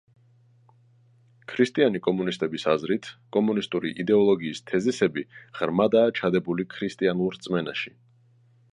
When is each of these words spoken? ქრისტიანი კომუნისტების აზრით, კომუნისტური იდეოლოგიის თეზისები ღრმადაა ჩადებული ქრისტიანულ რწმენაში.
ქრისტიანი 1.51 2.01
კომუნისტების 2.07 2.65
აზრით, 2.73 3.11
კომუნისტური 3.37 3.93
იდეოლოგიის 4.05 4.65
თეზისები 4.73 5.29
ღრმადაა 5.61 6.19
ჩადებული 6.23 6.71
ქრისტიანულ 6.77 7.35
რწმენაში. 7.39 7.99